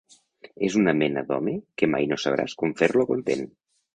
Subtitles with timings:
[0.67, 3.45] És una mena d'home que mai no sabràs com fer-lo content.